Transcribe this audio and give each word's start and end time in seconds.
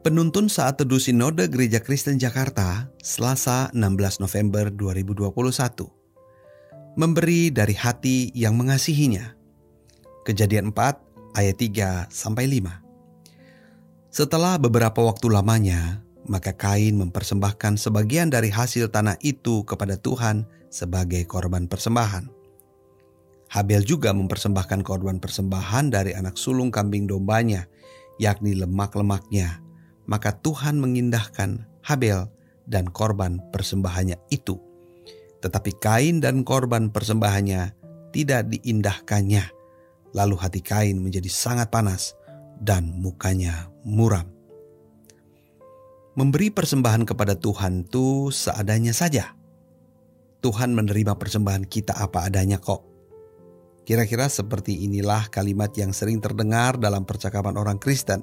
Penuntun 0.00 0.48
saat 0.48 0.80
teduh 0.80 0.96
Sinode 0.96 1.44
Gereja 1.52 1.76
Kristen 1.76 2.16
Jakarta, 2.16 2.88
Selasa 3.04 3.68
16 3.76 4.24
November 4.24 4.72
2021. 4.72 5.36
Memberi 6.96 7.52
dari 7.52 7.76
hati 7.76 8.32
yang 8.32 8.56
mengasihinya. 8.56 9.36
Kejadian 10.24 10.72
4 10.72 11.36
ayat 11.36 11.52
3 11.52 12.08
sampai 12.08 12.48
5. 12.48 12.80
Setelah 14.08 14.56
beberapa 14.56 15.04
waktu 15.04 15.28
lamanya, 15.28 16.00
maka 16.24 16.56
Kain 16.56 16.96
mempersembahkan 16.96 17.76
sebagian 17.76 18.32
dari 18.32 18.48
hasil 18.48 18.88
tanah 18.88 19.20
itu 19.20 19.68
kepada 19.68 20.00
Tuhan 20.00 20.48
sebagai 20.72 21.28
korban 21.28 21.68
persembahan. 21.68 22.24
Habel 23.52 23.84
juga 23.84 24.16
mempersembahkan 24.16 24.80
korban 24.80 25.20
persembahan 25.20 25.92
dari 25.92 26.16
anak 26.16 26.40
sulung 26.40 26.72
kambing 26.72 27.04
dombanya, 27.04 27.68
yakni 28.16 28.56
lemak-lemaknya 28.56 29.68
maka 30.06 30.36
Tuhan 30.40 30.80
mengindahkan 30.80 31.66
Habel 31.84 32.28
dan 32.68 32.86
korban 32.88 33.40
persembahannya 33.50 34.16
itu. 34.30 34.56
Tetapi 35.40 35.72
Kain 35.80 36.20
dan 36.20 36.44
korban 36.44 36.92
persembahannya 36.92 37.74
tidak 38.12 38.52
diindahkannya. 38.52 39.44
Lalu 40.12 40.36
hati 40.38 40.60
Kain 40.60 41.00
menjadi 41.00 41.30
sangat 41.30 41.72
panas 41.72 42.14
dan 42.60 42.92
mukanya 43.00 43.72
muram. 43.82 44.28
Memberi 46.18 46.52
persembahan 46.52 47.08
kepada 47.08 47.38
Tuhan 47.38 47.88
itu 47.88 48.28
seadanya 48.28 48.92
saja. 48.92 49.32
Tuhan 50.40 50.76
menerima 50.76 51.16
persembahan 51.16 51.64
kita 51.64 51.96
apa 51.96 52.28
adanya 52.28 52.60
kok. 52.60 52.84
Kira-kira 53.88 54.28
seperti 54.28 54.84
inilah 54.84 55.32
kalimat 55.32 55.72
yang 55.74 55.96
sering 55.96 56.20
terdengar 56.20 56.76
dalam 56.76 57.08
percakapan 57.08 57.56
orang 57.56 57.80
Kristen 57.80 58.20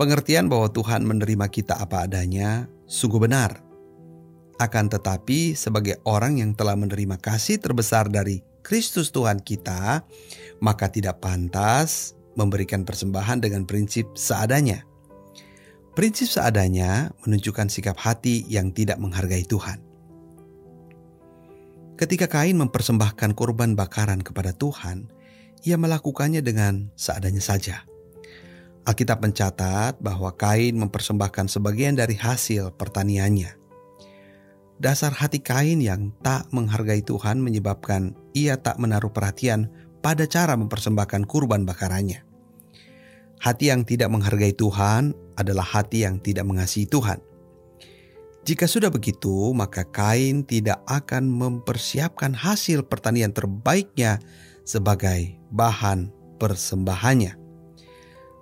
Pengertian 0.00 0.48
bahwa 0.48 0.72
Tuhan 0.72 1.04
menerima 1.04 1.44
kita 1.52 1.76
apa 1.76 2.08
adanya 2.08 2.64
sungguh 2.88 3.20
benar. 3.20 3.60
Akan 4.56 4.88
tetapi, 4.88 5.52
sebagai 5.52 6.00
orang 6.08 6.40
yang 6.40 6.56
telah 6.56 6.72
menerima 6.72 7.20
kasih 7.20 7.60
terbesar 7.60 8.08
dari 8.08 8.40
Kristus 8.64 9.12
Tuhan 9.12 9.44
kita, 9.44 10.00
maka 10.64 10.88
tidak 10.88 11.20
pantas 11.20 12.16
memberikan 12.32 12.88
persembahan 12.88 13.44
dengan 13.44 13.68
prinsip 13.68 14.08
seadanya. 14.16 14.88
Prinsip 15.92 16.32
seadanya 16.32 17.12
menunjukkan 17.28 17.68
sikap 17.68 18.00
hati 18.00 18.48
yang 18.48 18.72
tidak 18.72 18.96
menghargai 18.96 19.44
Tuhan. 19.44 19.84
Ketika 22.00 22.24
Kain 22.24 22.56
mempersembahkan 22.56 23.36
korban 23.36 23.76
bakaran 23.76 24.24
kepada 24.24 24.56
Tuhan, 24.56 25.12
ia 25.60 25.76
melakukannya 25.76 26.40
dengan 26.40 26.88
seadanya 26.96 27.44
saja. 27.44 27.89
Alkitab 28.90 29.22
mencatat 29.22 30.02
bahwa 30.02 30.34
Kain 30.34 30.74
mempersembahkan 30.74 31.46
sebagian 31.46 31.94
dari 31.94 32.18
hasil 32.18 32.74
pertaniannya. 32.74 33.54
Dasar 34.82 35.14
hati 35.14 35.38
Kain 35.38 35.78
yang 35.78 36.10
tak 36.26 36.50
menghargai 36.50 36.98
Tuhan 37.06 37.38
menyebabkan 37.38 38.18
ia 38.34 38.58
tak 38.58 38.82
menaruh 38.82 39.14
perhatian 39.14 39.70
pada 40.02 40.26
cara 40.26 40.58
mempersembahkan 40.58 41.22
kurban 41.30 41.62
bakarannya. 41.62 42.26
Hati 43.38 43.70
yang 43.70 43.86
tidak 43.86 44.10
menghargai 44.10 44.58
Tuhan 44.58 45.14
adalah 45.38 45.70
hati 45.70 46.02
yang 46.02 46.18
tidak 46.18 46.50
mengasihi 46.50 46.90
Tuhan. 46.90 47.22
Jika 48.42 48.66
sudah 48.66 48.90
begitu, 48.90 49.54
maka 49.54 49.86
Kain 49.86 50.42
tidak 50.42 50.82
akan 50.90 51.30
mempersiapkan 51.30 52.34
hasil 52.34 52.90
pertanian 52.90 53.30
terbaiknya 53.30 54.18
sebagai 54.66 55.38
bahan 55.54 56.10
persembahannya. 56.42 57.39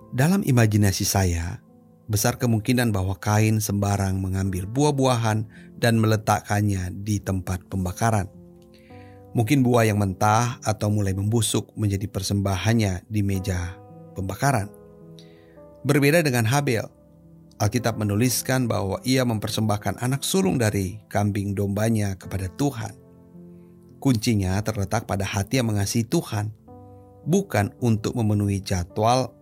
Dalam 0.09 0.41
imajinasi 0.41 1.05
saya, 1.05 1.61
besar 2.09 2.41
kemungkinan 2.41 2.97
bahwa 2.97 3.13
Kain 3.21 3.61
sembarang 3.61 4.17
mengambil 4.17 4.65
buah-buahan 4.65 5.45
dan 5.77 6.01
meletakkannya 6.01 7.05
di 7.05 7.21
tempat 7.21 7.69
pembakaran. 7.69 8.25
Mungkin 9.37 9.61
buah 9.61 9.85
yang 9.85 10.01
mentah 10.01 10.65
atau 10.65 10.89
mulai 10.89 11.13
membusuk 11.13 11.77
menjadi 11.77 12.09
persembahannya 12.09 13.05
di 13.05 13.21
meja 13.21 13.77
pembakaran. 14.17 14.73
Berbeda 15.85 16.25
dengan 16.25 16.49
Habel, 16.49 16.89
Alkitab 17.61 18.01
menuliskan 18.01 18.65
bahwa 18.65 19.05
ia 19.05 19.29
mempersembahkan 19.29 20.01
anak 20.01 20.25
sulung 20.25 20.57
dari 20.57 21.05
kambing 21.13 21.53
dombanya 21.53 22.17
kepada 22.17 22.49
Tuhan. 22.57 22.97
Kuncinya 24.01 24.57
terletak 24.65 25.05
pada 25.05 25.29
hati 25.29 25.61
yang 25.61 25.69
mengasihi 25.69 26.09
Tuhan, 26.09 26.49
bukan 27.29 27.77
untuk 27.85 28.17
memenuhi 28.17 28.65
jadwal 28.65 29.38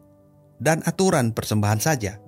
dan 0.57 0.81
aturan 0.85 1.33
persembahan 1.33 1.81
saja. 1.81 2.21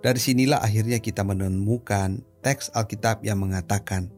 Dari 0.00 0.16
sinilah 0.16 0.64
akhirnya 0.64 0.96
kita 1.00 1.20
menemukan 1.24 2.24
teks 2.40 2.72
Alkitab 2.72 3.20
yang 3.20 3.44
mengatakan, 3.44 4.08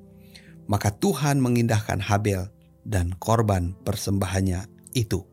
maka 0.71 0.95
Tuhan 0.95 1.43
mengindahkan 1.43 1.99
Habel 1.99 2.47
dan 2.87 3.15
korban 3.19 3.75
persembahannya 3.83 4.71
itu. 4.95 5.27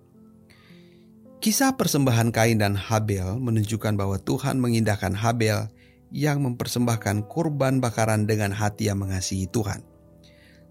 Kisah 1.39 1.77
persembahan 1.77 2.33
Kain 2.33 2.59
dan 2.59 2.75
Habel 2.75 3.37
menunjukkan 3.39 3.95
bahwa 3.95 4.17
Tuhan 4.19 4.59
mengindahkan 4.59 5.15
Habel 5.15 5.69
yang 6.09 6.41
mempersembahkan 6.41 7.29
kurban 7.29 7.77
bakaran 7.77 8.25
dengan 8.25 8.49
hati 8.49 8.89
yang 8.89 9.05
mengasihi 9.05 9.45
Tuhan. 9.47 9.85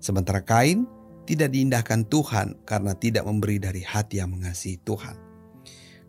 Sementara 0.03 0.43
Kain 0.43 0.91
tidak 1.25 1.55
diindahkan 1.55 2.11
Tuhan 2.11 2.67
karena 2.67 2.99
tidak 2.99 3.25
memberi 3.31 3.63
dari 3.63 3.87
hati 3.87 4.19
yang 4.19 4.35
mengasihi 4.35 4.83
Tuhan 4.83 5.28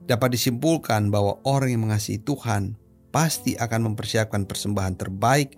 dapat 0.09 0.34
disimpulkan 0.34 1.14
bahwa 1.14 1.38
orang 1.46 1.70
yang 1.78 1.86
mengasihi 1.86 2.18
Tuhan 2.18 2.74
pasti 3.14 3.53
akan 3.53 3.94
mempersiapkan 3.94 4.50
persembahan 4.50 4.97
terbaik 4.97 5.53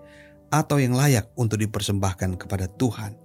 atau 0.51 0.75
yang 0.75 0.91
layak 0.91 1.31
untuk 1.39 1.63
dipersembahkan 1.63 2.35
kepada 2.35 2.67
Tuhan. 2.67 3.15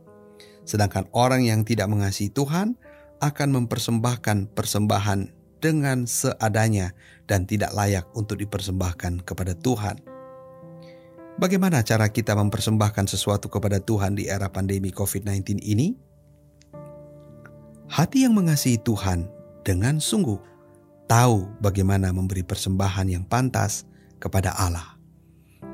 Sedangkan 0.63 1.11
orang 1.11 1.43
yang 1.43 1.67
tidak 1.67 1.91
mengasihi 1.91 2.31
Tuhan 2.31 2.79
akan 3.19 3.49
mempersembahkan 3.59 4.55
persembahan 4.55 5.35
dengan 5.59 6.07
seadanya 6.07 6.95
dan 7.27 7.43
tidak 7.43 7.75
layak 7.75 8.07
untuk 8.15 8.39
dipersembahkan 8.39 9.27
kepada 9.27 9.59
Tuhan. 9.59 9.99
Bagaimana 11.43 11.83
cara 11.83 12.07
kita 12.07 12.39
mempersembahkan 12.39 13.11
sesuatu 13.11 13.51
kepada 13.51 13.83
Tuhan 13.83 14.15
di 14.15 14.31
era 14.31 14.47
pandemi 14.47 14.95
COVID-19 14.95 15.59
ini? 15.59 15.99
Hati 17.91 18.25
yang 18.27 18.35
mengasihi 18.35 18.79
Tuhan 18.79 19.27
dengan 19.67 19.99
sungguh 19.99 20.56
tahu 21.07 21.47
bagaimana 21.63 22.11
memberi 22.11 22.43
persembahan 22.43 23.07
yang 23.07 23.25
pantas 23.27 23.87
kepada 24.19 24.55
Allah. 24.55 24.99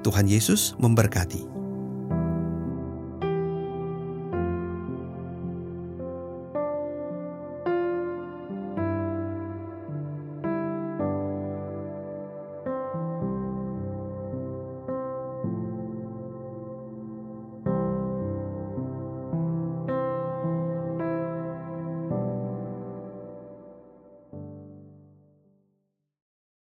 Tuhan 0.04 0.28
Yesus 0.28 0.76
memberkati. 0.76 1.61